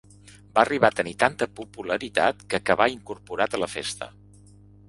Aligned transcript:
Va 0.53 0.61
arribar 0.61 0.89
a 0.93 0.97
tenir 0.99 1.13
tanta 1.25 1.47
popularitat 1.59 2.41
que 2.49 2.63
acabà 2.63 2.91
incorporat 2.97 3.59
a 3.59 3.61
la 3.67 3.73
festa. 3.75 4.13